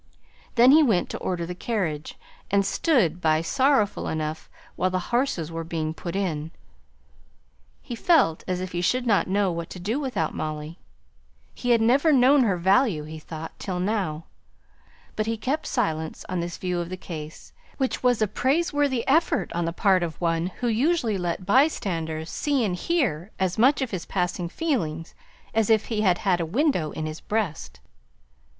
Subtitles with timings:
[0.55, 2.17] Then he went to order the carriage,
[2.49, 6.49] and stood by sorrowful enough while the horses were being put in.
[7.83, 10.79] He felt as if he should not know what to do without Molly;
[11.53, 14.23] he had never known her value, he thought, till now.
[15.15, 19.53] But he kept silence on this view of the case; which was a praiseworthy effort
[19.53, 23.83] on the part of one who usually let by standers see and hear as much
[23.83, 25.13] of his passing feelings
[25.53, 27.79] as if he had had a window in his breast.